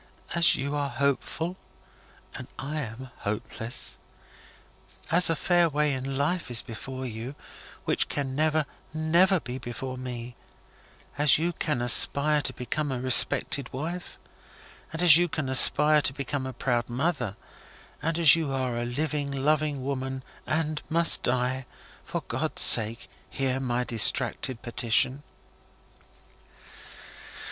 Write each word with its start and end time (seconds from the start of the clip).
"As 0.33 0.55
you 0.55 0.75
are 0.75 0.89
hopeful, 0.89 1.57
and 2.33 2.47
I 2.57 2.79
am 2.81 3.11
hopeless; 3.19 3.99
as 5.11 5.29
a 5.29 5.35
fair 5.35 5.69
way 5.69 5.93
in 5.93 6.17
life 6.17 6.49
is 6.49 6.63
before 6.63 7.05
you, 7.05 7.35
which 7.85 8.09
can 8.09 8.35
never, 8.35 8.65
never, 8.95 9.39
be 9.39 9.59
before 9.59 9.97
me; 9.99 10.35
as 11.19 11.37
you 11.37 11.53
can 11.53 11.83
aspire 11.83 12.41
to 12.41 12.53
become 12.53 12.91
a 12.91 12.99
respected 12.99 13.71
wife, 13.71 14.17
and 14.91 15.03
as 15.03 15.17
you 15.17 15.27
can 15.27 15.47
aspire 15.49 16.01
to 16.01 16.13
become 16.13 16.47
a 16.47 16.51
proud 16.53 16.89
mother, 16.89 17.35
as 18.01 18.35
you 18.35 18.51
are 18.51 18.77
a 18.79 18.85
living 18.85 19.31
loving 19.31 19.83
woman, 19.83 20.23
and 20.47 20.81
must 20.89 21.21
die; 21.21 21.67
for 22.03 22.23
GOD'S 22.27 22.63
sake 22.63 23.07
hear 23.29 23.59
my 23.59 23.83
distracted 23.83 24.63
petition!" 24.63 25.21